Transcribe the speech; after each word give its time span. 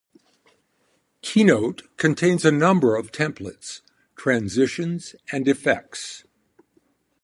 Keynote 1.21 1.83
contains 1.95 2.43
a 2.43 2.51
number 2.51 2.95
of 2.95 3.11
templates, 3.11 3.81
transitions, 4.15 5.13
and 5.31 5.47
effects. 5.47 6.23